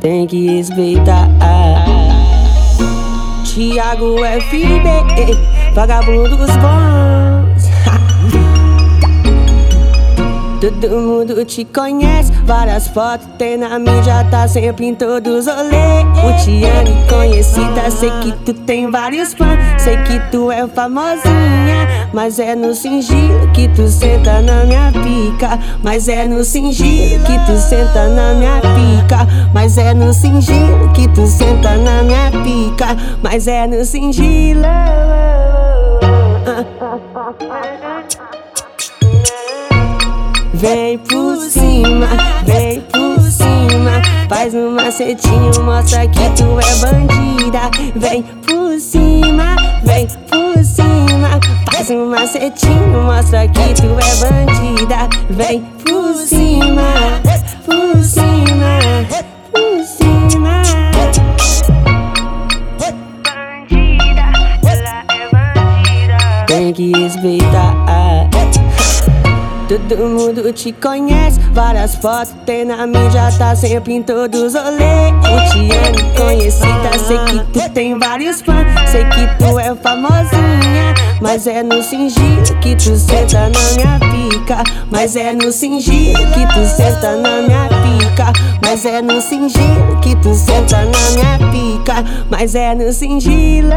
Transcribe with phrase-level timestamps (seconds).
[0.00, 1.28] tem que respeitar.
[3.44, 7.17] Tiago FB, vagabundo dos bons.
[10.60, 16.04] Todo mundo te conhece, várias fotos tem na mídia, tá sempre em todos os rolês.
[16.24, 22.40] O Tiane conhecida, sei que tu tem vários fãs, sei que tu é famosinha, mas
[22.40, 25.58] é no sigilo que tu senta na minha pica.
[25.82, 29.26] Mas é no sigilo que tu senta na minha pica.
[29.54, 32.96] Mas é no sigilo que tu senta na minha pica.
[33.22, 34.62] Mas é no sigilo.
[40.58, 42.08] Vem por cima,
[42.44, 44.02] vem por cima.
[44.28, 47.70] Faz um macetinho, mostra que tu é bandida.
[47.94, 51.38] Vem por cima, vem por cima.
[51.72, 55.08] Faz um macetinho, mostra que tu é bandida.
[55.30, 57.20] Vem por cima,
[57.64, 58.80] por cima,
[59.52, 60.62] por cima.
[63.22, 64.32] Bandida,
[64.66, 66.46] ela é bandida.
[66.48, 68.17] Tem que respeitar.
[69.68, 75.12] Todo mundo te conhece, várias fotos tem na mídia, tá sempre em todos os rolês.
[75.18, 80.94] O Tiane conhecida, sei que tu tem vários fãs, sei que tu é famosinha.
[81.20, 84.62] Mas é no sigilo que tu senta na minha pica.
[84.90, 88.32] Mas é no sigilo que tu senta na minha pica.
[88.62, 92.04] Mas é no sigilo que tu senta na minha pica.
[92.30, 93.68] Mas é no sigilo.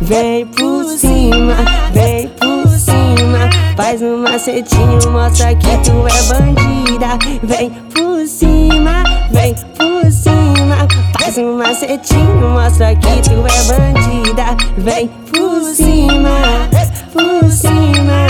[0.00, 1.56] Vem por cima,
[1.92, 3.50] vem por cima.
[3.76, 7.18] Faz um macetinho, mostra que tu é bandida.
[7.42, 10.86] Vem por cima, vem por cima.
[11.18, 14.56] Faz um macetinho, mostra que tu é bandida.
[14.78, 16.68] Vem por cima,
[17.12, 18.26] por cima,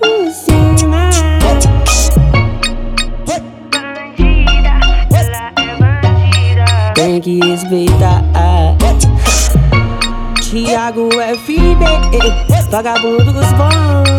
[0.00, 1.10] por cima.
[3.70, 4.74] Bandida,
[5.16, 6.92] ela é bandida.
[6.94, 8.37] Tem que respeitar.
[10.50, 11.76] Tiago FB,
[12.70, 14.17] vagabundo dos bons.